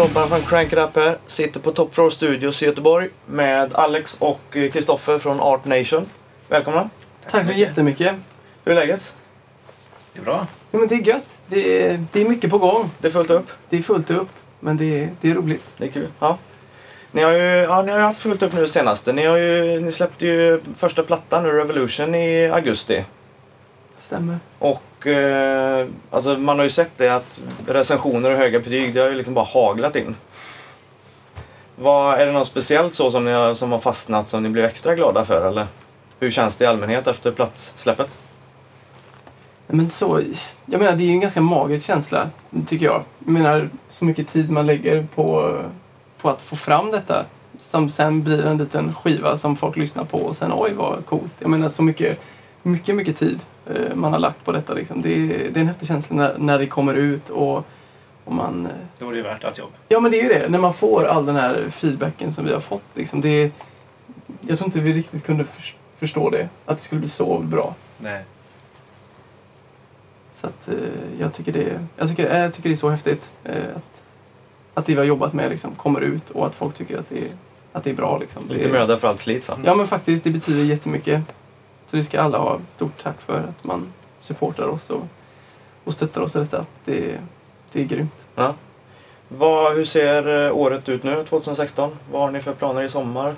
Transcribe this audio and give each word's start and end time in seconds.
Robban 0.00 0.28
från 0.28 0.42
Crank 0.42 0.72
It 0.72 0.78
Up 0.78 0.96
här. 0.96 1.18
Sitter 1.26 1.60
på 1.60 1.72
Top 1.72 1.94
Floor 1.94 2.10
Studios 2.10 2.62
i 2.62 2.66
Göteborg 2.66 3.08
med 3.26 3.74
Alex 3.74 4.16
och 4.18 4.40
Kristoffer 4.50 5.18
från 5.18 5.40
Art 5.40 5.64
Nation. 5.64 6.06
Välkomna! 6.48 6.90
Tack 7.30 7.46
så 7.46 7.52
jättemycket. 7.52 8.14
Hur 8.64 8.72
är 8.72 8.76
läget? 8.76 9.12
Det 10.12 10.18
är 10.18 10.24
bra. 10.24 10.46
Ja, 10.70 10.78
men 10.78 10.88
det 10.88 10.94
är 10.94 11.06
gött. 11.06 11.24
Det 11.46 11.84
är, 11.84 12.04
det 12.12 12.20
är 12.20 12.28
mycket 12.28 12.50
på 12.50 12.58
gång. 12.58 12.90
Det 12.98 13.08
är 13.08 13.12
fullt 13.12 13.30
upp? 13.30 13.50
Det 13.68 13.78
är 13.78 13.82
fullt 13.82 14.10
upp. 14.10 14.28
Men 14.60 14.76
det 14.76 15.02
är, 15.02 15.10
det 15.20 15.30
är 15.30 15.34
roligt. 15.34 15.64
Det 15.76 15.84
är 15.84 15.88
kul. 15.88 16.08
Ja. 16.18 16.38
Ni 17.12 17.22
har 17.22 17.32
ju 17.32 17.42
ja, 17.42 17.82
ni 17.82 17.92
har 17.92 17.98
haft 17.98 18.22
fullt 18.22 18.42
upp 18.42 18.52
nu 18.52 18.68
senaste. 18.68 19.12
Ni, 19.12 19.26
har 19.26 19.36
ju, 19.36 19.80
ni 19.80 19.92
släppte 19.92 20.26
ju 20.26 20.60
första 20.76 21.02
plattan 21.02 21.42
nu, 21.42 21.50
Revolution, 21.52 22.14
i 22.14 22.50
augusti. 22.50 23.04
Stämmer. 23.98 24.38
Och 24.58 24.82
och 25.00 25.06
eh, 25.06 25.86
alltså 26.10 26.38
man 26.38 26.58
har 26.58 26.64
ju 26.64 26.70
sett 26.70 26.90
det 26.96 27.08
att 27.08 27.40
recensioner 27.66 28.30
och 28.30 28.36
höga 28.36 28.58
betyg, 28.58 28.94
det 28.94 29.00
har 29.00 29.08
ju 29.08 29.14
liksom 29.14 29.34
bara 29.34 29.44
haglat 29.44 29.96
in. 29.96 30.16
Vad, 31.76 32.20
är 32.20 32.26
det 32.26 32.32
något 32.32 32.48
speciellt 32.48 32.94
så 32.94 33.10
som, 33.10 33.24
ni 33.24 33.30
har, 33.30 33.54
som 33.54 33.72
har 33.72 33.78
fastnat 33.78 34.28
som 34.28 34.42
ni 34.42 34.48
blev 34.48 34.64
extra 34.64 34.94
glada 34.94 35.24
för 35.24 35.48
eller? 35.48 35.66
Hur 36.18 36.30
känns 36.30 36.56
det 36.56 36.64
i 36.64 36.66
allmänhet 36.66 37.06
efter 37.06 37.30
platssläppet? 37.30 38.08
Men 39.66 39.90
så, 39.90 40.22
jag 40.66 40.78
menar, 40.78 40.96
det 40.96 41.02
är 41.02 41.06
ju 41.06 41.12
en 41.12 41.20
ganska 41.20 41.40
magisk 41.40 41.86
känsla, 41.86 42.30
tycker 42.68 42.86
jag. 42.86 43.04
Jag 43.18 43.32
menar, 43.32 43.70
så 43.88 44.04
mycket 44.04 44.28
tid 44.28 44.50
man 44.50 44.66
lägger 44.66 45.06
på, 45.14 45.58
på 46.20 46.30
att 46.30 46.42
få 46.42 46.56
fram 46.56 46.90
detta. 46.90 47.24
Som 47.60 47.90
sen 47.90 48.22
blir 48.22 48.46
en 48.46 48.58
liten 48.58 48.94
skiva 48.94 49.36
som 49.36 49.56
folk 49.56 49.76
lyssnar 49.76 50.04
på 50.04 50.18
och 50.18 50.36
sen 50.36 50.52
oj 50.54 50.72
vad 50.72 51.06
coolt. 51.06 51.32
Jag 51.38 51.50
menar 51.50 51.68
så 51.68 51.82
mycket, 51.82 52.20
mycket, 52.62 52.94
mycket 52.94 53.16
tid 53.16 53.40
eh, 53.66 53.94
man 53.94 54.12
har 54.12 54.18
lagt 54.20 54.44
på 54.44 54.52
detta. 54.52 54.74
Liksom. 54.74 55.02
Det, 55.02 55.10
är, 55.14 55.50
det 55.50 55.58
är 55.58 55.60
en 55.60 55.66
häftig 55.66 55.88
känsla 55.88 56.16
när, 56.16 56.38
när 56.38 56.58
det 56.58 56.66
kommer 56.66 56.94
ut 56.94 57.30
och, 57.30 57.56
och 58.24 58.32
man... 58.32 58.66
eh, 58.66 58.72
Då 58.98 59.06
är 59.06 59.10
det 59.10 59.16
ju 59.16 59.22
värt 59.22 59.44
allt 59.44 59.58
jobb. 59.58 59.70
Ja 59.88 60.00
men 60.00 60.10
det 60.10 60.20
är 60.20 60.22
ju 60.22 60.28
det. 60.28 60.48
När 60.48 60.58
man 60.58 60.74
får 60.74 61.04
all 61.04 61.26
den 61.26 61.36
här 61.36 61.68
feedbacken 61.70 62.32
som 62.32 62.44
vi 62.44 62.52
har 62.52 62.60
fått. 62.60 62.82
Liksom, 62.94 63.20
det, 63.20 63.50
jag 64.40 64.58
tror 64.58 64.66
inte 64.68 64.80
vi 64.80 64.92
riktigt 64.92 65.24
kunde 65.26 65.44
för, 65.44 65.74
förstå 65.98 66.30
det. 66.30 66.48
Att 66.66 66.78
det 66.78 66.84
skulle 66.84 66.98
bli 66.98 67.08
så 67.08 67.38
bra. 67.38 67.74
Nej. 67.98 68.24
Så 70.40 70.46
att, 70.46 70.68
eh, 70.68 70.74
jag, 71.20 71.34
tycker 71.34 71.52
det, 71.52 71.86
jag, 71.96 72.08
tycker, 72.08 72.38
jag 72.38 72.54
tycker 72.54 72.68
det 72.68 72.74
är 72.74 72.76
så 72.76 72.90
häftigt 72.90 73.30
att, 73.44 73.82
att 74.74 74.86
det 74.86 74.92
vi 74.92 74.98
har 74.98 75.04
jobbat 75.04 75.32
med 75.32 75.50
liksom, 75.50 75.74
kommer 75.74 76.00
ut 76.00 76.30
och 76.30 76.46
att 76.46 76.54
folk 76.54 76.74
tycker 76.74 76.98
att 76.98 77.08
det 77.08 77.18
är, 77.18 77.28
att 77.72 77.84
det 77.84 77.90
är 77.90 77.94
bra. 77.94 78.18
Liksom. 78.18 78.48
Lite 78.48 78.62
det, 78.62 78.72
möda 78.72 78.98
för 78.98 79.08
allt 79.08 79.20
slit 79.20 79.44
så. 79.44 79.52
Ja 79.64 79.74
men 79.74 79.86
faktiskt, 79.86 80.24
det 80.24 80.30
betyder 80.30 80.64
jättemycket. 80.64 81.22
Så 81.90 81.96
det 81.96 82.04
ska 82.04 82.20
alla 82.20 82.38
ha 82.38 82.58
stort 82.70 83.02
tack 83.02 83.20
för 83.20 83.38
att 83.38 83.64
man 83.64 83.92
supportar 84.18 84.66
oss 84.68 84.90
och, 84.90 85.02
och 85.84 85.94
stöttar 85.94 86.20
oss 86.20 86.36
i 86.36 86.38
detta. 86.38 86.66
Det, 86.84 87.18
det 87.72 87.80
är 87.80 87.84
grymt. 87.84 88.14
Ja. 88.34 88.54
Vad, 89.28 89.74
hur 89.74 89.84
ser 89.84 90.46
eh, 90.46 90.56
året 90.56 90.88
ut 90.88 91.02
nu, 91.02 91.24
2016? 91.28 91.90
Vad 92.12 92.22
har 92.22 92.30
ni 92.30 92.40
för 92.40 92.52
planer 92.52 92.82
i 92.82 92.88
sommar? 92.88 93.34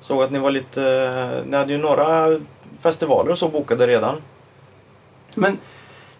Såg 0.00 0.22
att 0.22 0.30
ni 0.30 0.38
var 0.38 0.50
lite... 0.50 0.82
eh, 0.84 1.50
Ni 1.50 1.56
hade 1.56 1.72
ju 1.72 1.78
några 1.78 2.38
festivaler 2.80 3.32
och 3.32 3.38
så 3.38 3.48
bokade 3.48 3.86
redan. 3.86 4.16
Men 5.34 5.58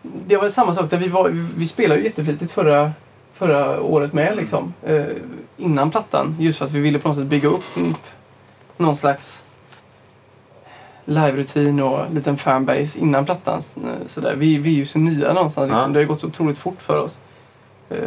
det 0.02 0.36
var 0.36 0.50
samma 0.50 0.74
sak 0.74 0.90
där 0.90 0.98
vi 0.98 1.08
var, 1.08 1.28
vi 1.56 1.66
spelade 1.66 2.00
ju 2.00 2.06
jätteflitigt 2.06 2.52
förra, 2.52 2.92
förra 3.34 3.80
året 3.80 4.12
med 4.12 4.36
liksom. 4.36 4.74
Eh, 4.82 5.04
innan 5.56 5.90
plattan. 5.90 6.36
Just 6.40 6.58
för 6.58 6.64
att 6.64 6.72
vi 6.72 6.80
ville 6.80 6.98
på 6.98 7.08
något 7.08 7.16
sätt 7.16 7.26
bygga 7.26 7.48
upp 7.48 7.64
någon 8.76 8.96
slags 8.96 9.43
live-rutin 11.04 11.80
och 11.82 12.14
liten 12.14 12.36
fanbase 12.36 12.98
innan 12.98 13.24
plattan. 13.24 13.60
eh, 13.84 14.06
Sådär. 14.08 14.34
Vi, 14.36 14.58
vi 14.58 14.70
är 14.70 14.76
ju 14.76 14.86
så 14.86 14.98
nya 14.98 15.32
någonstans. 15.32 15.68
Liksom. 15.68 15.80
Ja. 15.82 15.88
Det 15.88 15.94
har 15.94 16.00
ju 16.02 16.06
gått 16.08 16.20
så 16.20 16.26
otroligt 16.26 16.58
fort 16.58 16.82
för 16.82 16.96
oss. 17.04 17.20
Eh, 17.90 17.98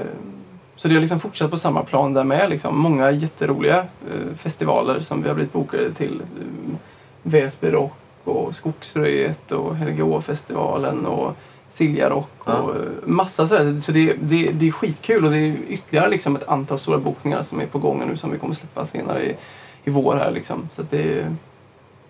så 0.75 0.87
det 0.87 0.93
har 0.93 1.01
liksom 1.01 1.19
fortsatt 1.19 1.51
på 1.51 1.57
samma 1.57 1.83
plan 1.83 2.13
där 2.13 2.23
med. 2.23 2.49
Liksom. 2.49 2.79
Många 2.79 3.11
jätteroliga 3.11 3.77
eh, 3.77 4.35
festivaler 4.37 4.99
som 4.99 5.21
vi 5.21 5.27
har 5.27 5.35
blivit 5.35 5.53
bokade 5.53 5.93
till. 5.93 6.21
Eh, 6.21 6.75
Väsby 7.23 7.71
Rock 7.71 7.93
och 8.23 8.55
Skogsröjet 8.55 9.51
och 9.51 9.75
Helgeå-festivalen 9.75 11.05
och 11.05 11.35
Silja 11.69 12.09
Rock 12.09 12.29
och 12.37 12.51
Ja. 12.53 12.69
eh, 12.75 13.07
massa 13.09 13.47
sådär. 13.47 13.79
Så 13.79 13.91
det, 13.91 14.13
det, 14.21 14.51
det 14.51 14.67
är 14.67 14.71
skitkul 14.71 15.25
och 15.25 15.31
det 15.31 15.37
är 15.37 15.55
ytterligare 15.69 16.09
liksom 16.09 16.35
ett 16.35 16.47
antal 16.47 16.79
stora 16.79 16.97
bokningar 16.97 17.41
som 17.41 17.61
är 17.61 17.65
på 17.65 17.79
gång 17.79 18.03
nu 18.07 18.17
som 18.17 18.31
vi 18.31 18.37
kommer 18.37 18.53
släppa 18.53 18.85
senare 18.85 19.25
i, 19.25 19.35
i 19.83 19.89
vår 19.89 20.15
här 20.15 20.31
liksom. 20.31 20.69
Så 20.73 20.81
det 20.89 21.33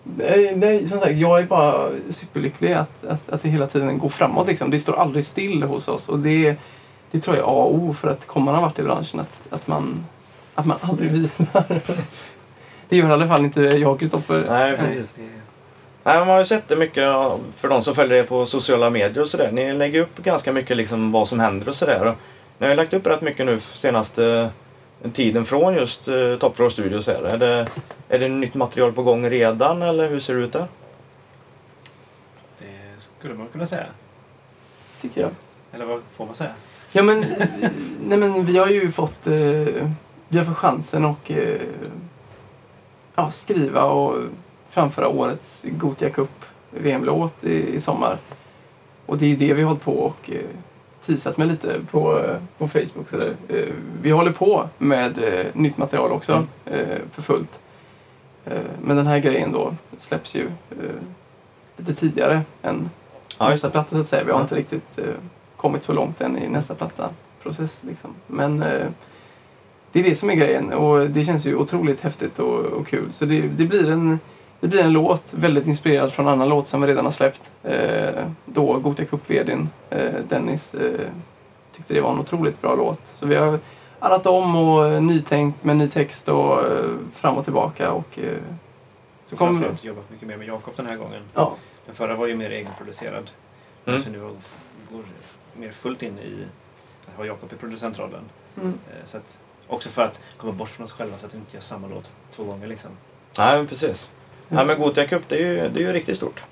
Nej, 0.03 0.53
nej, 0.55 0.89
som 0.89 0.99
sagt, 0.99 1.15
jag 1.15 1.39
är 1.39 1.43
bara 1.43 1.89
superlycklig 2.09 2.73
att, 2.73 3.05
att, 3.05 3.29
att 3.29 3.41
det 3.41 3.49
hela 3.49 3.67
tiden 3.67 3.97
går 3.97 4.09
framåt. 4.09 4.47
Liksom. 4.47 4.71
Det 4.71 4.79
står 4.79 4.99
aldrig 4.99 5.25
still 5.25 5.63
hos 5.63 5.87
oss. 5.87 6.09
Och 6.09 6.19
det, 6.19 6.55
det 7.11 7.19
tror 7.19 7.35
jag 7.35 7.45
är 7.45 7.49
A 7.49 7.63
och 7.63 7.75
O 7.75 7.93
för 7.93 8.07
att 8.07 8.27
komma 8.27 8.51
någon 8.51 8.61
vart 8.61 8.79
i 8.79 8.83
branschen. 8.83 9.19
Att, 9.19 9.53
att, 9.53 9.67
man, 9.67 10.05
att 10.55 10.65
man 10.65 10.77
aldrig 10.81 11.11
vilar. 11.11 11.31
det 12.89 12.97
gör 12.97 13.09
i 13.09 13.11
alla 13.11 13.27
fall 13.27 13.45
inte 13.45 13.61
jag 13.61 13.91
och 13.91 13.99
Kristoffer. 13.99 14.45
Nej, 14.49 14.77
precis. 14.77 15.13
Nej, 16.03 16.19
man 16.19 16.27
har 16.27 16.39
ju 16.39 16.45
sett 16.45 16.67
det 16.67 16.75
mycket 16.75 17.03
för 17.57 17.67
de 17.69 17.83
som 17.83 17.95
följer 17.95 18.17
er 18.17 18.23
på 18.23 18.45
sociala 18.45 18.89
medier 18.89 19.23
och 19.23 19.29
sådär. 19.29 19.51
Ni 19.51 19.73
lägger 19.73 20.01
upp 20.01 20.23
ganska 20.23 20.51
mycket 20.51 20.77
liksom 20.77 21.11
vad 21.11 21.27
som 21.27 21.39
händer 21.39 21.69
och 21.69 21.75
sådär. 21.75 22.15
Ni 22.57 22.65
har 22.65 22.69
ju 22.69 22.75
lagt 22.75 22.93
upp 22.93 23.07
rätt 23.07 23.21
mycket 23.21 23.45
nu 23.45 23.59
senaste 23.59 24.49
tiden 25.13 25.45
från 25.45 25.75
just 25.75 26.07
uh, 26.07 26.37
Top 26.37 26.55
Floor 26.55 26.69
Studios. 26.69 27.07
Här. 27.07 27.23
Är, 27.23 27.37
det, 27.37 27.67
är 28.09 28.19
det 28.19 28.27
nytt 28.29 28.53
material 28.53 28.93
på 28.93 29.03
gång 29.03 29.29
redan 29.29 29.81
eller 29.81 30.09
hur 30.09 30.19
ser 30.19 30.35
det 30.35 30.43
ut 30.43 30.53
där? 30.53 30.67
Det 32.59 32.65
skulle 33.19 33.33
man 33.33 33.47
kunna 33.47 33.67
säga. 33.67 33.85
Tycker 35.01 35.21
jag. 35.21 35.29
Eller 35.71 35.85
vad 35.85 36.01
får 36.15 36.25
man 36.25 36.35
säga? 36.35 36.51
Ja 36.91 37.03
men, 37.03 37.25
nej, 38.03 38.17
men 38.17 38.45
vi 38.45 38.57
har 38.57 38.67
ju 38.67 38.91
fått, 38.91 39.27
eh, 39.27 39.33
vi 40.27 40.37
har 40.37 40.43
fått 40.43 40.57
chansen 40.57 41.05
att 41.05 41.29
eh, 41.29 41.61
ja, 43.15 43.31
skriva 43.31 43.83
och 43.83 44.23
framföra 44.69 45.07
årets 45.07 45.65
Gothia 45.69 46.09
Cup 46.09 46.45
VM-låt 46.69 47.43
i, 47.43 47.75
i 47.75 47.79
sommar. 47.79 48.17
Och 49.05 49.17
det 49.17 49.25
är 49.25 49.29
ju 49.29 49.35
det 49.35 49.53
vi 49.53 49.61
har 49.61 49.67
hållit 49.67 49.83
på 49.83 49.91
och 49.91 50.31
eh, 50.31 50.41
teasat 51.07 51.38
med 51.38 51.47
lite 51.47 51.79
på, 51.91 52.22
på 52.57 52.68
Facebook. 52.68 53.09
Så 53.09 53.18
där. 53.18 53.35
Eh, 53.50 53.73
vi 54.01 54.12
håller 54.12 54.31
på 54.31 54.69
med 54.78 55.18
eh, 55.23 55.45
nytt 55.53 55.78
material 55.78 56.12
också 56.12 56.45
Mm. 56.66 56.79
eh, 56.79 56.97
för 57.12 57.22
fullt. 57.22 57.59
Men 58.81 58.97
den 58.97 59.07
här 59.07 59.19
grejen 59.19 59.51
då 59.51 59.75
släpps 59.97 60.35
ju 60.35 60.50
lite 61.78 61.94
tidigare 61.94 62.41
än 62.62 62.90
Ja, 63.38 63.50
nästa 63.50 63.69
platta 63.69 63.90
så 63.90 64.00
att 64.00 64.07
säga. 64.07 64.23
Vi 64.23 64.31
har 64.31 64.40
Ja. 64.40 64.44
inte 64.44 64.56
riktigt 64.56 65.00
kommit 65.57 65.84
så 65.84 65.94
långt 65.94 66.22
än 66.22 66.38
i 66.38 66.50
nästa 66.50 66.75
platta-process. 66.75 67.84
Liksom. 67.88 68.13
Men 68.28 68.59
det 69.91 70.00
är 70.00 70.03
det 70.03 70.16
som 70.16 70.29
är 70.29 70.35
grejen 70.35 70.74
och 70.74 71.09
det 71.09 71.25
känns 71.25 71.45
ju 71.47 71.56
otroligt 71.56 72.01
häftigt 72.01 72.39
och, 72.39 72.59
och 72.59 72.88
kul. 72.88 73.13
Så 73.13 73.25
det, 73.25 73.41
det, 73.41 73.66
blir 73.66 73.89
en, 73.91 74.19
det 74.59 74.68
blir 74.68 74.84
en 74.84 74.91
låt 74.94 75.23
väldigt 75.31 75.68
inspirerad 75.68 76.13
från 76.13 76.28
en 76.28 76.34
annan 76.34 76.50
låt 76.50 76.68
som 76.68 76.81
vi 76.81 76.88
redan 76.88 77.06
har 77.06 77.12
släppt. 77.12 77.41
Eh, 77.63 78.25
då 78.45 78.73
Gothia 78.79 79.06
Cup-vdn 79.06 79.69
eh, 79.90 80.13
Dennis 80.29 80.73
eh, 80.75 81.07
tyckte 81.75 81.94
det 81.94 82.01
var 82.01 82.12
en 82.12 82.19
otroligt 82.19 82.62
bra 82.62 82.75
låt. 82.75 83.01
Så 83.13 83.25
vi 83.28 83.35
har 83.35 83.59
allat 84.00 84.25
om 84.28 84.56
och 84.56 84.88
eh, 84.88 85.01
nytänkt 85.01 85.63
med 85.63 85.78
ny 85.78 85.88
text 85.88 86.29
och 86.29 86.66
eh, 86.68 86.90
fram 87.16 87.38
och 87.38 87.44
tillbaka. 87.44 87.91
Och, 87.91 88.19
eh, 88.19 88.38
så 89.25 89.35
kommer... 89.35 89.51
Framförallt 89.51 89.84
jobbat 89.84 90.09
mycket 90.09 90.28
mer 90.28 90.38
med 90.38 90.47
Jakob 90.47 90.74
den 90.75 90.85
här 90.85 90.95
gången. 90.95 91.22
Ja, 91.34 91.56
Den 91.85 91.95
förra 91.95 92.16
var 92.16 92.28
ju 92.28 92.35
mer 92.35 92.50
egenproducerad. 92.50 93.31
Mm. 93.85 94.03
Så 94.03 94.09
nu 94.09 94.19
går 94.91 95.03
mer 95.57 95.72
fullt 95.72 96.03
in 96.03 96.19
i 96.19 96.45
att 97.07 97.18
ha 97.18 97.25
Jakob 97.25 97.53
i 97.53 97.56
producentrollen. 97.56 98.22
mm. 98.57 98.74
Eh, 98.89 99.06
Så 99.06 99.18
att, 99.18 99.38
också 99.68 99.89
för 99.89 100.01
att 100.01 100.19
komma 100.38 100.53
bort 100.53 100.69
från 100.69 100.84
oss 100.84 100.91
själva 100.91 101.18
så 101.18 101.25
att 101.25 101.34
vi 101.34 101.38
inte 101.38 101.56
gör 101.57 101.62
samma 101.62 101.88
låt 101.88 102.12
två 102.35 102.44
gånger 102.44 102.68
liksom. 102.68 102.92
Nej, 103.38 103.57
men 103.57 103.68
precis. 103.68 104.10
Nej, 104.49 104.65
men 104.65 104.79
Gothia 104.79 105.07
Cup, 105.07 105.21
det 105.27 105.35
är 105.35 105.39
ju, 105.39 105.69
det 105.69 105.79
är 105.79 105.88
ju 105.88 105.94
riktigt 105.94 106.17
stort. 106.17 106.44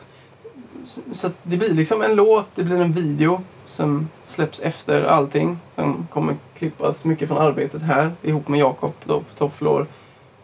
Så, 0.85 1.01
så 1.13 1.29
det 1.43 1.57
blir 1.57 1.69
liksom 1.69 2.01
en 2.01 2.15
låt, 2.15 2.47
det 2.55 2.63
blir 2.63 2.81
en 2.81 2.91
video 2.91 3.41
som 3.67 4.09
släpps 4.25 4.59
efter 4.59 5.03
allting. 5.03 5.57
Som 5.75 6.07
kommer 6.11 6.35
klippas 6.57 7.05
mycket 7.05 7.27
från 7.27 7.37
arbetet 7.37 7.81
här 7.81 8.11
ihop 8.21 8.47
med 8.47 8.59
Jakob 8.59 8.93
då 9.03 9.19
på 9.19 9.35
Top 9.37 9.55
Floor. 9.55 9.87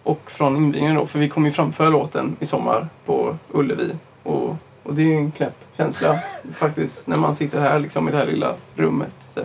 Och 0.03 0.31
från 0.31 0.57
invigningen 0.57 0.95
då, 0.95 1.05
för 1.05 1.19
vi 1.19 1.29
kommer 1.29 1.47
ju 1.47 1.53
framföra 1.53 1.89
låten 1.89 2.35
i 2.39 2.45
sommar 2.45 2.87
på 3.05 3.37
Ullevi. 3.51 3.95
Och, 4.23 4.55
och 4.83 4.93
det 4.93 5.01
är 5.01 5.05
ju 5.05 5.15
en 5.15 5.31
knäpp 5.31 5.55
känsla 5.77 6.19
faktiskt 6.55 7.07
när 7.07 7.17
man 7.17 7.35
sitter 7.35 7.59
här 7.59 7.79
liksom 7.79 8.07
i 8.07 8.11
det 8.11 8.17
här 8.17 8.25
lilla 8.25 8.55
rummet. 8.75 9.13
Så. 9.33 9.41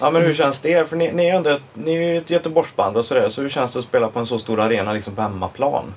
Ja, 0.00 0.10
men 0.10 0.22
hur 0.22 0.34
känns 0.34 0.60
det? 0.60 0.88
För 0.88 0.96
ni, 0.96 1.12
ni 1.12 1.22
är 1.22 1.30
ju 1.30 1.36
ändå 1.36 1.50
ett, 1.50 1.62
ni 1.74 1.94
är 1.94 2.18
ett 2.18 2.30
Göteborgsband 2.30 2.96
och 2.96 3.04
sådär. 3.04 3.28
Så 3.28 3.42
hur 3.42 3.48
känns 3.48 3.72
det 3.72 3.78
att 3.78 3.84
spela 3.84 4.08
på 4.08 4.18
en 4.18 4.26
så 4.26 4.38
stor 4.38 4.60
arena 4.60 4.92
liksom 4.92 5.14
på 5.14 5.22
hemmaplan? 5.22 5.94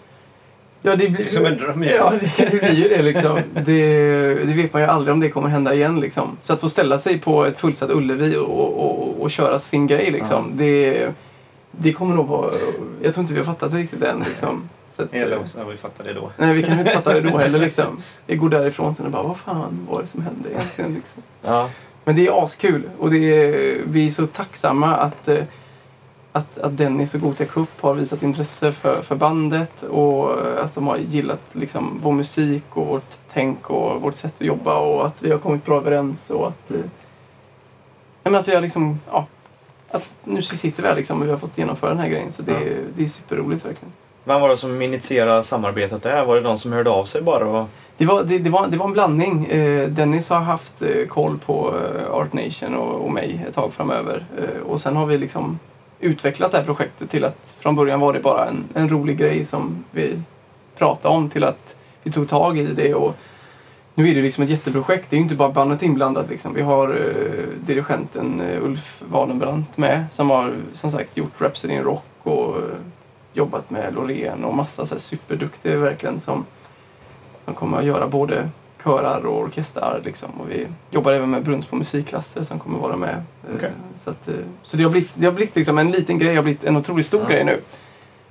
Ja, 0.81 0.95
det 0.95 0.97
Det 1.05 1.09
blir 1.09 1.25
är 1.25 1.29
som 1.29 1.45
en 1.45 1.57
dröm 1.57 1.83
ju. 1.83 1.89
Ja, 1.89 2.13
det, 2.37 2.45
det 2.51 2.59
blir 2.59 2.75
ju 2.75 2.87
det 2.89 3.01
liksom. 3.01 3.39
Det, 3.53 4.33
det 4.33 4.53
vet 4.53 4.73
man 4.73 4.81
ju 4.81 4.87
aldrig 4.87 5.13
om 5.13 5.19
det 5.19 5.29
kommer 5.29 5.47
hända 5.49 5.73
igen 5.73 5.99
liksom. 5.99 6.37
Så 6.41 6.53
att 6.53 6.59
få 6.61 6.69
ställa 6.69 6.97
sig 6.97 7.19
på 7.19 7.45
ett 7.45 7.57
fullsatt 7.57 7.89
Ullevi 7.89 8.35
och, 8.37 8.79
och, 8.79 9.21
och 9.21 9.31
köra 9.31 9.59
sin 9.59 9.87
grej 9.87 10.11
liksom. 10.11 10.51
Det, 10.53 11.07
det 11.71 11.93
kommer 11.93 12.15
nog 12.15 12.27
vara... 12.27 12.51
Jag 13.01 13.13
tror 13.13 13.21
inte 13.21 13.33
vi 13.33 13.39
har 13.39 13.45
fattat 13.45 13.71
det 13.71 13.77
riktigt 13.77 14.01
än 14.01 14.23
liksom. 14.27 14.69
Så 14.95 15.03
att, 15.03 15.13
Eller 15.13 15.45
så 15.45 15.59
har 15.59 15.71
vi 15.71 15.77
fattat 15.77 16.05
det 16.05 16.13
då. 16.13 16.31
nej, 16.37 16.53
vi 16.53 16.63
kan 16.63 16.79
inte 16.79 16.91
fatta 16.91 17.13
det 17.13 17.21
då 17.21 17.37
heller 17.37 17.59
liksom. 17.59 18.01
Vi 18.25 18.35
går 18.35 18.49
därifrån 18.49 18.95
sen 18.95 19.05
och 19.05 19.11
bara, 19.11 19.23
vad 19.23 19.37
fan 19.37 19.87
var 19.89 20.01
det 20.01 20.07
som 20.07 20.21
hände 20.21 20.49
egentligen 20.49 20.93
liksom. 20.93 21.23
Ja, 21.41 21.69
Men 22.03 22.15
det 22.15 22.27
är 22.27 22.45
askul 22.45 22.83
och 22.99 23.11
det 23.11 23.17
är, 23.17 23.77
vi 23.85 24.05
är 24.05 24.09
så 24.11 24.25
tacksamma 24.27 24.95
att, 24.95 25.27
eh, 25.27 25.43
att, 26.37 26.57
att 26.57 26.77
Dennis 26.77 27.15
och 27.15 27.21
Gothia 27.21 27.47
Cup 27.47 27.81
har 27.81 27.93
visat 27.93 28.23
intresse 28.23 28.71
för, 28.71 29.01
för 29.01 29.15
bandet 29.15 29.83
och 29.83 30.31
att 30.63 30.75
de 30.75 30.87
har 30.87 30.97
gillat 30.97 31.41
liksom, 31.51 31.99
vår 32.03 32.11
musik 32.11 32.63
och 32.69 32.87
vårt 32.87 33.15
tänk 33.33 33.69
och 33.69 34.01
vårt 34.01 34.15
sätt 34.15 34.33
att 34.35 34.47
jobba 34.47 34.75
och 34.79 35.07
att 35.07 35.23
vi 35.23 35.31
har 35.31 35.39
kommit 35.39 35.65
bra 35.65 35.77
överens 35.77 36.29
och 36.29 36.47
att, 36.47 36.71
eh, 36.71 36.77
men 38.23 38.35
att 38.35 38.47
vi 38.47 38.55
har 38.55 38.61
liksom, 38.61 38.99
ja, 39.11 39.25
att 39.91 40.09
nu 40.23 40.41
sitter 40.41 40.83
vi 40.83 40.89
här 40.89 40.95
liksom 40.95 41.21
och 41.21 41.27
vi 41.27 41.31
har 41.31 41.37
fått 41.37 41.57
genomföra 41.57 41.89
den 41.89 41.99
här 41.99 42.09
grejen 42.09 42.31
så 42.31 42.41
det, 42.41 42.51
Ja. 42.51 42.59
är 42.59 42.83
det 42.97 43.03
är 43.03 43.07
superroligt 43.07 43.65
verkligen. 43.65 43.91
Vem 44.23 44.41
var 44.41 44.49
det 44.49 44.57
som 44.57 44.81
initierade 44.81 45.43
samarbetet 45.43 46.03
där? 46.03 46.25
Var 46.25 46.35
det 46.35 46.41
någon 46.41 46.59
som 46.59 46.71
hörde 46.71 46.89
av 46.89 47.05
sig 47.05 47.21
bara? 47.21 47.45
Och... 47.47 47.67
Det 47.97 48.05
var, 48.05 48.23
det, 48.23 48.37
det, 48.37 48.49
var, 48.49 48.67
det 48.67 48.77
var 48.77 48.85
en 48.85 48.93
blandning. 48.93 49.45
Eh, 49.45 49.89
Dennis 49.89 50.29
har 50.29 50.39
haft 50.39 50.81
eh, 50.81 51.07
koll 51.07 51.37
på 51.45 51.73
eh, 51.77 52.11
Art 52.11 52.33
Nation 52.33 52.75
och, 52.75 53.05
och 53.05 53.11
mig 53.11 53.45
ett 53.49 53.55
tag 53.55 53.73
framöver. 53.73 54.25
Eh, 54.37 54.61
och 54.61 54.81
sen 54.81 54.95
har 54.95 55.05
vi 55.05 55.17
liksom 55.17 55.59
utvecklat 55.99 56.51
det 56.51 56.57
här 56.57 56.65
projektet 56.65 57.09
till 57.09 57.25
att 57.25 57.55
från 57.59 57.75
början 57.75 57.99
var 57.99 58.13
det 58.13 58.19
bara 58.19 58.45
en, 58.45 58.63
en 58.73 58.89
rolig 58.89 59.17
grej 59.17 59.45
som 59.45 59.83
vi 59.91 60.21
pratade 60.77 61.15
om 61.15 61.29
till 61.29 61.43
att 61.43 61.75
vi 62.03 62.11
tog 62.11 62.29
tag 62.29 62.57
i 62.57 62.63
det. 62.63 62.93
Och 62.93 63.15
nu 63.95 64.09
är 64.09 64.15
det 64.15 64.21
liksom 64.21 64.43
ett 64.43 64.49
jätteprojekt. 64.49 65.09
Det 65.09 65.15
är 65.15 65.17
ju 65.17 65.23
inte 65.23 65.35
bara 65.35 65.49
bandet 65.49 65.83
inblandat. 65.83 66.29
Liksom. 66.29 66.53
Vi 66.53 66.61
har 66.61 66.89
eh, 66.89 67.65
dirigenten 67.65 68.41
eh, 68.41 68.63
Ulf 68.63 69.01
Wadenbrandt 69.09 69.77
med 69.77 70.05
som 70.11 70.29
har 70.29 70.55
som 70.73 70.91
sagt 70.91 71.17
gjort 71.17 71.41
Rhapsody 71.41 71.73
in 71.73 71.83
Rock 71.83 72.05
och 72.23 72.57
eh, 72.57 72.63
jobbat 73.33 73.69
med 73.69 73.93
Loreen 73.95 74.43
och 74.43 74.55
massa 74.55 74.85
så 74.85 74.95
här, 74.95 74.99
superduktiga 74.99 75.77
verkligen 75.77 76.19
som 76.19 76.45
som 77.47 77.55
kommer 77.55 77.77
att 77.77 77.85
göra 77.85 78.07
både 78.07 78.49
körar 78.87 79.25
och 79.25 79.39
orkestrar. 79.39 80.01
Liksom. 80.05 80.29
Och 80.39 80.51
vi 80.51 80.67
jobbar 80.91 81.13
även 81.13 81.29
med 81.29 81.43
Brunns 81.43 81.65
på 81.65 81.75
musikklasser 81.75 82.43
som 82.43 82.59
kommer 82.59 82.79
vara 82.79 82.95
med. 82.97 83.15
Eh, 83.49 83.55
Okej. 83.55 83.71
Så, 83.97 84.09
att, 84.09 84.27
eh, 84.27 84.33
så 84.63 84.77
det 84.77 84.83
har 84.83 84.89
blivit, 84.91 85.11
det 85.13 85.25
har 85.25 85.33
blivit 85.33 85.55
liksom 85.55 85.77
en 85.77 85.91
liten 85.91 86.19
grej, 86.19 86.29
det 86.29 86.35
har 86.35 86.43
blivit 86.43 86.63
en 86.63 86.77
otroligt 86.77 87.05
stor 87.05 87.21
Ja. 87.21 87.29
grej 87.29 87.43
nu. 87.43 87.59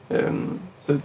Ehm, 0.08 0.58
Så 0.81 0.93
eh, 0.93 0.99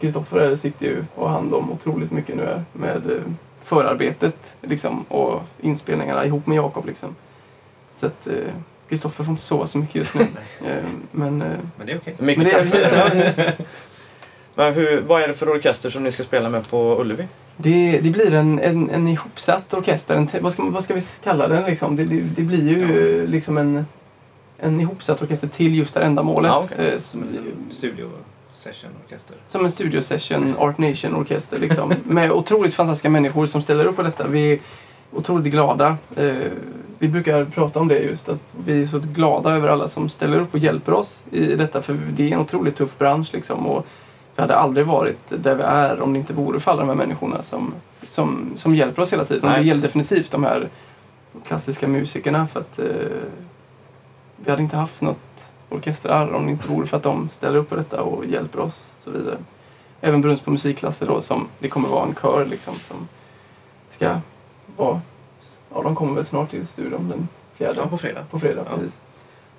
Kristoffer 0.00 0.56
sitter 0.56 0.86
ju 0.86 1.04
och 1.14 1.28
har 1.28 1.34
hand 1.36 1.54
om 1.54 1.70
otroligt 1.72 2.10
mycket 2.10 2.36
nu 2.36 2.62
med 2.72 3.22
förarbetet 3.64 4.36
liksom, 4.62 5.02
och 5.02 5.42
inspelningarna 5.60 6.26
ihop 6.26 6.46
med 6.46 6.56
Jakob. 6.56 6.86
Liksom. 6.86 7.14
Så 7.92 8.06
att 8.06 8.28
Kristoffer 8.88 9.24
får 9.24 9.30
inte 9.30 9.42
sova 9.42 9.66
så 9.66 9.78
mycket 9.78 9.94
just 9.94 10.14
nu. 10.14 10.20
Ehm, 10.66 11.02
Men, 11.10 11.38
Men 11.38 11.86
det 11.86 11.92
är 11.92 11.96
okej. 11.98 12.14
Mycket 12.18 12.42
men 12.42 12.70
det 12.70 12.84
är 12.84 13.32
kaffe. 13.32 13.52
ja, 14.54 14.62
Men 14.64 14.74
hur, 14.74 15.00
vad 15.00 15.22
är 15.22 15.28
det 15.28 15.34
för 15.34 15.48
orkester 15.48 15.90
som 15.90 16.04
ni 16.04 16.12
ska 16.12 16.24
spela 16.24 16.48
med 16.48 16.68
på 16.70 17.00
Ullevi? 17.00 17.26
Det, 17.56 18.00
det 18.02 18.10
blir 18.10 18.34
en, 18.34 18.58
en, 18.58 18.90
en 18.90 19.08
ihopsatt 19.08 19.74
orkester. 19.74 20.16
En 20.16 20.28
vad, 20.40 20.52
ska, 20.52 20.62
vad 20.62 20.84
ska 20.84 20.94
vi 20.94 21.02
kalla 21.24 21.48
den? 21.48 21.64
Liksom? 21.64 21.96
Det, 21.96 22.04
det, 22.04 22.20
det 22.20 22.42
blir 22.42 22.68
ju 22.68 23.20
eh, 23.22 23.28
liksom 23.28 23.58
en, 23.58 23.86
en 24.58 24.80
ihopsatt 24.80 25.22
orkester 25.22 25.48
till 25.48 25.74
just 25.74 25.94
det 25.94 26.00
här 26.00 26.06
ändamålet. 26.06 26.48
Ja, 26.48 26.68
okej. 26.72 26.92
Eh, 26.92 26.98
som, 26.98 27.24
Studio 27.70 28.10
session 28.54 28.90
orkester. 29.06 29.36
som 29.46 29.64
en 29.64 29.70
studio 29.70 30.00
session 30.00 30.54
Art 30.58 30.78
Nation 30.78 31.14
orkester. 31.14 31.58
Liksom, 31.58 31.94
med 32.04 32.32
otroligt 32.32 32.74
fantastiska 32.74 33.10
människor 33.10 33.46
som 33.46 33.62
ställer 33.62 33.86
upp 33.86 33.96
på 33.96 34.02
detta. 34.02 34.26
Vi 34.26 34.52
är 34.52 34.58
otroligt 35.12 35.52
glada. 35.52 35.96
Eh, 36.16 36.34
vi 36.98 37.08
brukar 37.08 37.44
prata 37.44 37.80
om 37.80 37.88
det 37.88 37.98
just 37.98 38.28
att 38.28 38.54
vi 38.64 38.82
är 38.82 38.86
så 38.86 38.98
glada 38.98 39.50
över 39.50 39.68
alla 39.68 39.88
som 39.88 40.08
ställer 40.08 40.38
upp 40.38 40.54
och 40.54 40.58
hjälper 40.58 40.92
oss 40.92 41.22
i 41.30 41.46
detta. 41.46 41.82
För 41.82 41.98
det 42.16 42.28
är 42.28 42.32
en 42.32 42.40
otroligt 42.40 42.76
tuff 42.76 42.98
bransch 42.98 43.28
liksom. 43.32 43.66
Och 43.66 43.86
vi 44.36 44.42
hade 44.42 44.56
aldrig 44.56 44.86
varit 44.86 45.18
där 45.28 45.54
vi 45.54 45.62
är 45.62 46.00
om 46.00 46.12
det 46.12 46.18
inte 46.18 46.32
vore 46.32 46.60
för 46.60 46.70
alla 46.70 46.80
de 46.80 46.88
här 46.88 46.96
människorna 46.96 47.42
som, 47.42 47.74
som, 48.06 48.52
som 48.56 48.74
hjälper 48.74 49.02
oss 49.02 49.12
hela 49.12 49.24
tiden. 49.24 49.44
Och 49.44 49.50
Nej. 49.50 49.60
det 49.60 49.66
gäller 49.68 49.82
definitivt 49.82 50.30
de 50.30 50.44
här 50.44 50.68
klassiska 51.46 51.88
musikerna 51.88 52.46
för 52.46 52.60
att 52.60 52.78
eh, 52.78 52.86
vi 54.36 54.50
hade 54.50 54.62
inte 54.62 54.76
haft 54.76 55.00
något 55.00 55.18
orkesterarr 55.68 56.32
om 56.32 56.46
det 56.46 56.52
inte 56.52 56.68
vore 56.68 56.86
för 56.86 56.96
att 56.96 57.02
de 57.02 57.28
ställer 57.32 57.58
upp 57.58 57.68
på 57.68 57.76
detta 57.76 58.02
och 58.02 58.26
hjälper 58.26 58.60
oss 58.60 58.92
och 58.96 59.02
så 59.02 59.10
vidare. 59.10 59.36
Även 60.00 60.20
Brunns 60.20 60.40
på 60.40 60.50
musikklasser 60.50 61.06
då 61.06 61.22
som 61.22 61.46
det 61.58 61.68
kommer 61.68 61.88
vara 61.88 62.06
en 62.06 62.14
kör 62.14 62.46
liksom 62.46 62.74
som 62.74 63.08
ska 63.90 64.20
vara, 64.76 65.00
ja 65.74 65.82
de 65.82 65.94
kommer 65.94 66.14
väl 66.14 66.26
snart 66.26 66.50
till 66.50 66.66
studion 66.66 67.08
den 67.08 67.28
fjärde 67.54 67.78
Ja, 67.80 67.86
på 67.86 67.98
fredag. 67.98 68.24
på 68.30 68.38
fredag. 68.40 68.62
Ja. 68.70 68.76
Precis. 68.76 69.00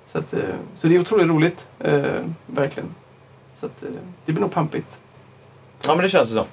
Så, 0.06 0.18
att, 0.18 0.34
eh, 0.34 0.40
så 0.74 0.88
det 0.88 0.94
är 0.94 1.00
otroligt 1.00 1.28
roligt, 1.28 1.66
eh, 1.78 2.22
verkligen. 2.46 2.94
Så 3.56 3.66
att, 3.66 3.82
eh, 3.82 3.88
det 4.24 4.32
blir 4.32 4.40
nog 4.40 4.52
pampigt. 4.52 4.98
Ja 5.82 5.94
men 5.94 6.02
det 6.02 6.08
känns 6.08 6.30
som. 6.30 6.46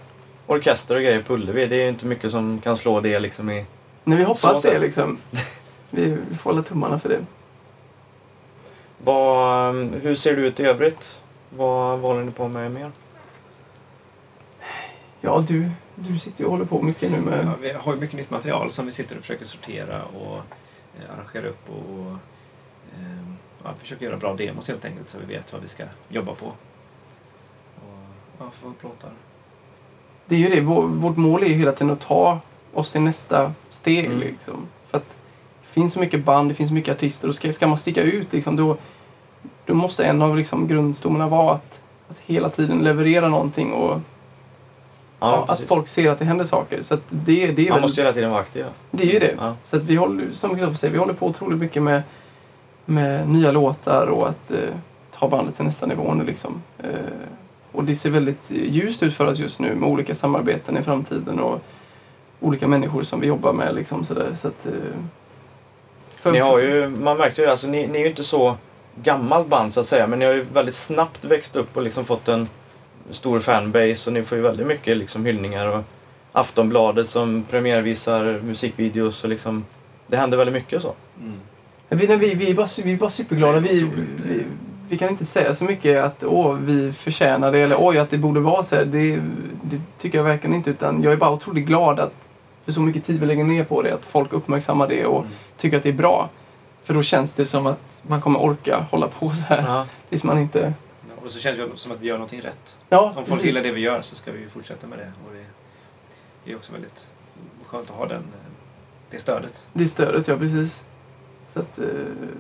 Orkester 0.48 0.96
och 0.96 1.02
grejer 1.02 1.22
på 1.22 1.34
Ullevi, 1.34 1.68
det 1.68 1.76
är 1.76 1.84
ju 1.84 1.90
inte 1.90 2.06
mycket 2.06 2.32
som 2.32 2.62
kan 2.62 2.78
slå 2.78 3.00
det 3.00 3.20
liksom 3.20 3.50
i... 3.50 3.66
Men 4.04 4.18
vi 4.18 4.24
hoppas 4.24 4.62
Så 4.62 4.70
det 4.70 4.80
liksom. 4.80 5.18
Vi, 5.90 6.06
vi 6.30 6.36
får 6.36 6.52
hålla 6.52 6.64
tummarna 6.64 7.00
för 7.00 7.10
det. 7.10 7.26
Vad, 8.98 9.76
hur 9.76 10.16
ser 10.16 10.36
det 10.36 10.42
ut 10.42 10.60
i 10.60 10.64
övrigt? 10.64 11.20
Vad, 11.50 12.00
vad 12.00 12.12
håller 12.12 12.24
ni 12.24 12.32
på 12.32 12.48
med 12.48 12.72
mer? 12.72 12.92
Ja, 15.22 15.44
du, 15.48 15.70
du 15.96 16.20
sitter 16.20 16.40
ju 16.40 16.46
och 16.46 16.52
håller 16.52 16.66
på 16.66 16.82
mycket 16.82 17.12
nu 17.12 17.18
med... 17.22 17.46
Ja, 17.46 17.56
vi 17.62 17.72
har 17.72 17.94
ju 17.94 18.00
mycket 18.00 18.18
nytt 18.18 18.30
material 18.30 18.72
som 18.72 18.86
vi 18.86 18.92
sitter 18.92 19.16
och 19.16 19.22
försöker 19.22 19.46
sortera 19.46 20.04
och 20.04 20.38
eh, 20.38 21.14
arrangera 21.16 21.48
upp 21.48 21.70
och 21.70 22.12
eh, 23.00 23.24
ja, 23.64 23.74
försöker 23.80 24.06
göra 24.06 24.18
bra 24.18 24.34
demos 24.34 24.68
helt 24.68 24.86
enkelt 24.86 25.10
så 25.10 25.18
vi 25.20 25.34
vet 25.34 25.54
vad 25.54 25.62
vi 25.62 25.68
ska 25.68 25.84
jobba 26.10 26.36
på. 26.36 26.54
Och, 28.38 28.46
ja, 28.46 28.52
få 28.62 28.68
upp 28.68 28.84
låtar. 28.84 29.12
Det 30.26 30.36
är 30.36 30.40
ju 30.40 30.50
det, 30.50 30.62
vår, 30.62 30.84
vårt 30.84 31.18
mål 31.18 31.44
är 31.44 31.48
ju 31.48 31.54
hela 31.54 31.72
tiden 31.72 31.92
att 31.92 32.02
ta 32.02 32.40
oss 32.74 32.92
till 32.92 33.02
nästa 33.02 33.52
steg. 33.72 34.06
Mm. 34.06 34.20
Liksom. 34.20 34.68
För 34.88 34.98
att 34.98 35.10
det 35.62 35.68
finns 35.68 35.94
så 35.94 36.00
mycket 36.00 36.26
band, 36.26 36.50
det 36.50 36.54
finns 36.54 36.70
så 36.70 36.74
mycket 36.74 36.96
artister 36.96 37.28
och 37.28 37.36
ska, 37.36 37.54
ska 37.54 37.68
man 37.68 37.78
sticka 37.78 38.02
ut 38.02 38.34
liksom, 38.34 38.56
då, 38.56 38.78
då 39.66 39.74
måste 39.74 40.06
en 40.06 40.22
av 40.22 40.38
liksom, 40.38 40.68
grundstommarna 40.68 41.28
vara 41.28 41.54
att, 41.54 41.80
att 42.10 42.20
hela 42.20 42.50
tiden 42.50 42.80
leverera 42.80 43.30
någonting 43.30 43.74
och 43.74 44.00
ja, 45.20 45.42
att 45.42 45.48
precis. 45.48 45.68
folk 45.68 45.88
ser 45.88 46.10
att 46.10 46.20
det 46.20 46.26
händer 46.26 46.46
saker. 46.46 46.82
Så 46.82 46.94
att 46.94 47.04
det, 47.10 47.52
det 47.52 47.68
är 47.68 47.70
Man 47.70 47.76
väl, 47.76 47.82
måste 47.82 48.02
hela 48.02 48.14
tiden 48.14 48.30
vara 48.30 48.42
aktiv. 48.42 48.66
det 48.92 49.04
är 49.04 49.14
ju 49.14 49.20
det. 49.20 49.36
Ja. 49.38 49.56
Så 49.64 49.78
att 49.78 49.84
vi 49.84 49.96
håller, 49.96 50.32
som 50.32 50.50
Kristoffer 50.50 50.78
säger, 50.78 50.92
vi 50.92 51.00
håller 51.00 51.14
på 51.14 51.28
otroligt 51.28 51.60
mycket 51.60 51.84
med, 51.84 52.04
med 52.86 53.30
nya 53.30 53.52
låtar 53.52 54.08
och 54.08 54.30
att 54.30 54.52
eh, 54.52 54.58
ta 55.12 55.30
bandet 55.30 55.56
till 55.56 55.66
nästa 55.66 55.86
nivå 55.86 56.14
nu 56.14 56.24
liksom. 56.24 56.62
Eh, 56.80 56.90
och 57.74 57.84
det 57.84 57.96
ser 57.96 58.10
väldigt 58.10 58.52
ljust 58.52 59.04
ut 59.04 59.14
för 59.14 59.28
oss 59.28 59.40
just 59.40 59.60
nu 59.60 59.76
med 59.76 59.90
olika 59.90 60.16
samarbeten 60.16 60.78
i 60.78 60.84
framtiden 60.84 61.40
och 61.40 61.62
olika 62.40 62.68
människor 62.68 63.04
som 63.04 63.20
vi 63.20 63.28
jobbar 63.28 63.54
med 63.54 63.76
liksom 63.76 64.04
sådär. 64.06 64.36
Så 64.40 64.48
att, 64.48 64.66
eh, 64.66 64.72
för- 66.16 66.32
Ni 66.32 66.40
har 66.40 66.60
ju, 66.60 66.90
man 66.90 67.18
märkte 67.18 67.42
ju 67.42 67.48
alltså, 67.48 67.68
ni, 67.68 67.88
ni 67.88 67.98
är 67.98 68.04
ju 68.04 68.10
inte 68.10 68.24
så 68.24 68.56
gammalt 69.04 69.48
band 69.48 69.74
så 69.74 69.80
att 69.80 69.88
säga 69.88 70.08
men 70.08 70.20
ni 70.20 70.26
har 70.26 70.34
ju 70.34 70.46
väldigt 70.54 70.76
snabbt 70.76 71.26
växt 71.26 71.56
upp 71.56 71.78
och 71.78 71.84
liksom 71.84 72.06
fått 72.06 72.28
en 72.28 72.48
stor 73.12 73.40
fanbase 73.40 74.10
och 74.10 74.14
ni 74.14 74.24
får 74.24 74.38
ju 74.38 74.42
väldigt 74.44 74.68
mycket 74.68 74.98
liksom 74.98 75.26
hyllningar 75.26 75.68
och 75.68 75.84
Aftonbladet 76.32 77.10
som 77.10 77.44
premiärvisar 77.50 78.40
musikvideos 78.44 79.24
och 79.24 79.30
liksom 79.30 79.66
det 80.08 80.18
händer 80.18 80.38
väldigt 80.38 80.54
mycket 80.54 80.82
så. 80.82 80.94
Mm. 81.20 81.34
Vi, 81.90 82.08
nej, 82.08 82.18
vi, 82.18 82.34
vi, 82.34 82.50
är 82.50 82.54
bara, 82.54 82.68
vi 82.84 82.94
är 82.94 82.98
bara 82.98 83.10
superglada. 83.10 83.58
Är 83.58 83.62
Vi, 83.62 83.84
vi, 83.84 84.44
vi 84.94 84.98
kan 85.00 85.10
inte 85.10 85.26
säga 85.26 85.56
så 85.56 85.64
mycket 85.64 86.04
att 86.04 86.24
åh, 86.24 86.54
vi 86.56 86.92
förtjänar 86.92 87.52
det 87.52 87.60
eller 87.60 87.76
oj, 87.80 87.98
att 87.98 88.10
det 88.10 88.18
borde 88.18 88.40
vara 88.40 88.64
så 88.64 88.76
här. 88.76 88.86
Det, 88.86 89.16
det 89.64 89.82
tycker 90.00 90.18
jag 90.18 90.26
verkligen 90.26 90.56
inte. 90.56 90.70
Utan 90.70 91.04
jag 91.04 91.14
är 91.14 91.18
bara 91.18 91.32
otroligt 91.32 91.66
glad 91.68 92.00
att 92.00 92.14
för 92.66 92.72
så 92.72 92.82
mycket 92.82 93.06
tid 93.06 93.20
vi 93.20 93.26
lägger 93.26 93.44
ner 93.44 93.64
på 93.64 93.82
det, 93.82 93.94
att 93.94 94.06
folk 94.06 94.34
uppmärksammar 94.34 94.88
det 94.88 95.06
och 95.06 95.20
Mm. 95.20 95.34
tycker 95.58 95.78
att 95.78 95.84
det 95.84 95.90
är 95.90 95.94
bra. 95.94 96.30
För 96.84 96.94
då 96.94 97.04
känns 97.04 97.36
det 97.36 97.46
som 97.46 97.68
att 97.68 98.04
man 98.08 98.22
kommer 98.22 98.40
orka 98.40 98.86
hålla 98.92 99.08
på 99.08 99.30
så 99.30 99.42
här 99.44 99.62
Ja. 99.62 99.88
tills 100.10 100.24
man 100.24 100.38
inte... 100.40 100.74
Ja, 101.10 101.14
Och 101.26 101.32
så 101.32 101.40
känns 101.40 101.58
det 101.58 101.68
som 101.76 101.92
att 101.92 102.00
vi 102.02 102.08
gör 102.08 102.16
någonting 102.16 102.42
rätt. 102.42 102.78
Ja, 102.90 103.02
Om 103.08 103.14
folk 103.14 103.28
precis. 103.28 103.44
gillar 103.46 103.62
det 103.62 103.72
vi 103.72 103.82
gör 103.82 104.02
så 104.02 104.16
ska 104.16 104.32
vi 104.32 104.40
ju 104.40 104.50
fortsätta 104.50 104.88
med 104.88 104.98
det. 105.00 105.12
Och 105.28 105.34
det, 105.34 105.46
det 106.46 106.52
är 106.52 106.56
också 106.56 106.72
väldigt 106.72 107.10
skönt 107.68 107.90
att 107.90 107.96
ha 107.96 108.06
den, 108.06 108.24
det 109.12 109.20
stödet. 109.20 109.66
Det 109.74 109.88
stödet, 109.90 110.28
ja 110.28 110.38
precis. 110.38 110.84
Så 111.54 111.60
att, 111.60 111.80
eh, 111.80 111.86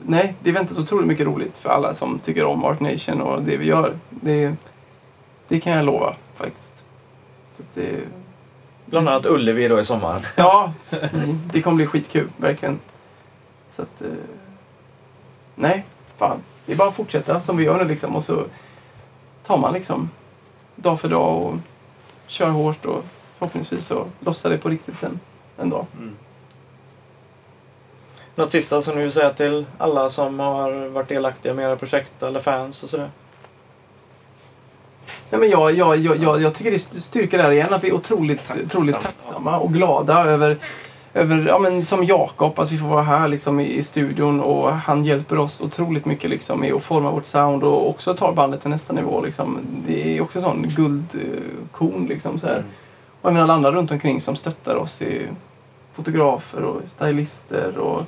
nej, 0.05 0.35
det 0.39 0.51
väntas 0.51 0.77
otroligt 0.77 1.07
mycket 1.07 1.25
roligt 1.25 1.57
för 1.57 1.69
alla 1.69 1.93
som 1.93 2.19
tycker 2.19 2.45
om 2.45 2.65
Art 2.65 2.79
Nation 2.79 3.21
och 3.21 3.43
det 3.43 3.57
vi 3.57 3.65
gör. 3.65 3.97
Det, 4.09 4.55
det 5.47 5.59
kan 5.59 5.73
jag 5.73 5.85
lova 5.85 6.15
faktiskt. 6.35 6.73
Så 7.57 7.61
att 7.61 7.67
det, 7.75 7.99
Bland 8.85 9.07
annat 9.09 9.25
Ullevi 9.25 9.67
då 9.67 9.79
i 9.79 9.85
sommar. 9.85 10.27
Ja, 10.35 10.73
det 11.53 11.61
kommer 11.61 11.75
bli 11.75 11.87
skitkul, 11.87 12.29
verkligen. 12.37 12.79
Så 13.75 13.81
att, 13.81 14.01
eh, 14.01 14.07
nej, 15.55 15.85
fan. 16.17 16.37
Det 16.65 16.71
är 16.71 16.75
bara 16.77 16.89
att 16.89 16.95
fortsätta 16.95 17.41
som 17.41 17.57
vi 17.57 17.63
gör 17.63 17.77
nu 17.77 17.85
liksom 17.85 18.15
och 18.15 18.23
så 18.23 18.43
tar 19.45 19.57
man 19.57 19.73
liksom 19.73 20.09
dag 20.75 20.99
för 20.99 21.09
dag 21.09 21.41
och 21.43 21.55
kör 22.27 22.49
hårt 22.49 22.85
och 22.85 23.03
förhoppningsvis 23.37 23.85
så 23.85 24.05
lossar 24.19 24.49
det 24.49 24.57
på 24.57 24.69
riktigt 24.69 24.99
sen 24.99 25.19
en 25.57 25.69
dag. 25.69 25.85
Mm. 25.97 26.15
Något 28.35 28.51
sista 28.51 28.81
som 28.81 28.95
ni 28.95 29.01
vill 29.01 29.11
säga 29.11 29.33
till 29.33 29.65
alla 29.77 30.09
som 30.09 30.39
har 30.39 30.87
varit 30.87 31.09
delaktiga 31.09 31.53
med 31.53 31.65
era 31.65 31.75
projekt 31.75 32.23
eller 32.23 32.39
fans 32.39 32.83
och 32.83 32.89
sådär? 32.89 33.09
Nej, 35.29 35.39
men 35.39 35.49
jag, 35.49 35.71
jag, 35.71 35.97
jag, 35.97 36.17
jag, 36.17 36.41
jag 36.41 36.53
tycker 36.53 36.71
det 36.71 36.77
är 36.77 36.99
styrka 36.99 37.37
där 37.37 37.51
igen 37.51 37.73
att 37.73 37.83
vi 37.83 37.89
är 37.89 37.93
otroligt, 37.93 38.47
Tacksam. 38.47 38.65
otroligt 38.65 39.01
tacksamma 39.01 39.59
och 39.59 39.73
glada 39.73 40.23
över 40.23 40.57
över 41.13 41.45
ja, 41.47 41.59
men 41.59 41.85
som 41.85 42.03
Jakob, 42.03 42.59
att 42.59 42.71
vi 42.71 42.77
får 42.77 42.87
vara 42.87 43.03
här 43.03 43.27
liksom, 43.27 43.59
i, 43.59 43.77
i 43.77 43.83
studion 43.83 44.41
och 44.41 44.73
han 44.73 45.05
hjälper 45.05 45.37
oss 45.37 45.61
otroligt 45.61 46.05
mycket 46.05 46.29
liksom, 46.29 46.59
med 46.59 46.73
att 46.73 46.83
forma 46.83 47.11
vårt 47.11 47.25
sound 47.25 47.63
och 47.63 47.89
också 47.89 48.13
tar 48.13 48.33
bandet 48.33 48.61
till 48.61 48.69
nästa 48.69 48.93
nivå. 48.93 49.21
Liksom. 49.21 49.59
Det 49.87 50.17
är 50.17 50.21
också 50.21 50.37
en 50.37 50.43
sån 50.43 50.65
guldkorn. 50.67 52.05
Liksom, 52.05 52.39
så 52.39 52.47
här. 52.47 52.55
Mm. 52.55 52.69
Och 53.21 53.29
även 53.29 53.41
alla 53.41 53.53
andra 53.53 53.71
runt 53.71 53.91
omkring 53.91 54.21
som 54.21 54.35
stöttar 54.35 54.75
oss 54.75 55.01
är 55.01 55.29
fotografer 55.93 56.63
och 56.63 56.81
stylister 56.89 57.77
och 57.77 58.05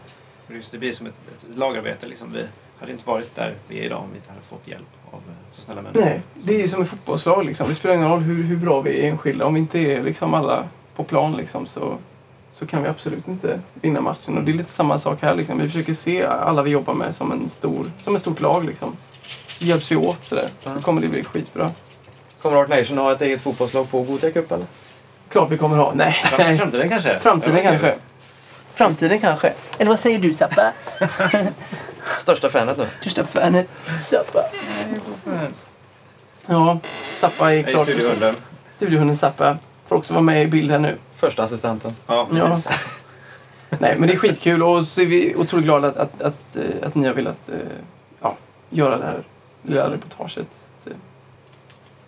Just 0.48 0.72
det 0.72 0.78
blir 0.78 0.94
som 0.94 1.06
ett, 1.06 1.14
ett 1.28 1.58
lagarbete. 1.58 2.08
Liksom. 2.08 2.30
Vi 2.34 2.44
hade 2.80 2.92
inte 2.92 3.08
varit 3.08 3.36
där 3.36 3.54
vi 3.68 3.80
är 3.80 3.84
idag 3.84 4.00
om 4.00 4.12
vi 4.12 4.18
inte 4.18 4.30
hade 4.30 4.42
fått 4.42 4.68
hjälp 4.68 4.88
av 5.12 5.20
eh, 5.20 5.36
så 5.52 5.62
snälla 5.62 5.82
människor. 5.82 6.06
Nej, 6.06 6.22
det 6.34 6.56
är 6.56 6.60
ju 6.60 6.68
som 6.68 6.82
ett 6.82 6.88
fotbollslag. 6.88 7.46
Liksom. 7.46 7.70
Det 7.70 7.76
spelar 7.76 7.96
ingen 7.96 8.10
roll 8.10 8.22
hur, 8.22 8.44
hur 8.44 8.58
bra 8.58 8.82
vi 8.82 9.00
är 9.00 9.10
enskilda. 9.10 9.46
Om 9.46 9.54
vi 9.54 9.60
inte 9.60 9.80
är 9.80 10.04
liksom 10.04 10.34
alla 10.34 10.68
på 10.96 11.04
plan 11.04 11.38
liksom, 11.38 11.68
så, 11.68 11.98
så 12.52 12.66
kan 12.66 12.84
vi 12.84 12.90
absolut 12.90 13.28
inte 13.28 13.60
vinna 13.74 14.02
matchen. 14.02 14.38
Och 14.38 14.44
det 14.44 14.52
är 14.52 14.54
lite 14.54 14.72
samma 14.72 15.00
sak 15.00 15.22
här. 15.22 15.36
Liksom. 15.36 15.60
Vi 15.60 15.68
försöker 15.68 15.94
se 15.94 16.24
alla 16.24 16.62
vi 16.64 16.70
jobbar 16.70 16.94
med 16.94 17.16
som 17.16 17.32
en 17.32 17.50
stor, 17.50 17.92
som 17.98 18.16
ett 18.16 18.22
stort 18.22 18.42
lag. 18.42 18.66
Liksom. 18.66 18.96
Så 19.48 19.66
hjälps 19.66 19.92
vi 19.92 19.96
åt 19.96 20.26
sådär. 20.26 20.50
Så 20.64 20.82
kommer 20.82 21.02
det 21.02 21.08
bli 21.08 21.24
skitbra. 21.24 21.72
Kommer 22.42 22.58
Art 22.58 22.70
Nation 22.70 22.98
ha 22.98 23.12
ett 23.12 23.22
eget 23.22 23.42
fotbollslag 23.42 23.92
på 23.92 24.02
Gothia 24.02 24.32
Cup 24.32 24.52
eller? 24.52 24.66
Klart 25.30 25.52
vi 25.52 25.58
kommer 25.58 25.78
ha. 25.78 25.94
Nej. 25.96 26.14
Fram- 26.14 26.58
Framtiden 26.58 26.90
kanske? 26.90 27.20
Framtiden 27.20 27.58
Ja, 27.58 27.64
kanske. 27.64 27.96
Framtiden 28.74 29.20
kanske. 29.22 29.54
Eller 29.78 29.90
vad 29.90 30.00
säger 30.00 30.20
du 30.20 30.34
Zappa? 30.34 30.72
Största 32.20 32.50
fanet 32.50 32.78
nu. 32.78 32.88
Största 33.02 33.24
fanet. 33.26 33.68
Zappa. 34.10 34.42
Ja, 36.46 36.80
Zappa 37.14 37.54
är 37.54 37.64
klart. 37.64 37.88
studiohunden. 37.88 38.36
Studiohunden 38.72 39.18
Zappa 39.18 39.58
får 39.88 39.96
också 39.96 40.14
vara 40.14 40.24
med 40.24 40.44
i 40.44 40.48
bilden 40.48 40.82
nu. 40.82 40.98
Första 41.18 41.44
assistenten. 41.44 41.92
Ja, 42.08 42.28
Ja. 42.34 42.48
precis. 42.48 42.70
Nej, 43.80 43.96
men 43.98 44.08
det 44.08 44.14
är 44.14 44.18
skitkul 44.18 44.64
och 44.64 44.84
så 44.84 45.02
är 45.02 45.06
vi 45.06 45.36
otroligt 45.36 45.66
glada 45.66 45.88
att, 45.88 45.98
att, 45.98 46.22
att, 46.22 46.56
eh, 46.56 46.88
att 46.88 46.96
ni 46.96 47.08
har 47.08 47.14
velat 47.14 47.50
eh, 47.50 47.56
ja, 48.22 48.36
göra 48.70 48.98
det 48.98 49.06
här 49.06 49.24
lilla 49.62 49.90
reportaget. 49.92 50.48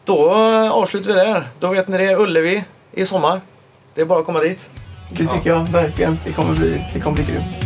Då 0.05 0.31
eh, 0.33 0.71
avslutar 0.71 1.07
vi 1.07 1.13
där. 1.19 1.47
Då 1.59 1.67
vet 1.67 1.87
ni 1.87 1.97
det. 1.97 2.15
Ullevi 2.15 2.63
i 2.91 3.05
sommar. 3.05 3.41
Det 3.93 4.01
är 4.01 4.05
bara 4.05 4.19
att 4.19 4.25
komma 4.25 4.39
dit. 4.39 4.69
Det 5.11 5.27
tycker 5.27 5.49
jag 5.49 5.67
verkligen. 5.67 6.17
Det 6.25 6.31
kommer 6.31 6.55
bli, 6.55 6.85
det 6.93 6.99
kommer 6.99 7.15
bli 7.15 7.25
grymt. 7.25 7.56